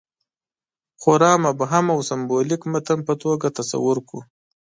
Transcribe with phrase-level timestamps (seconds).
[1.01, 4.19] خورا مبهم او سېمبولیک متن په توګه تصور کړو.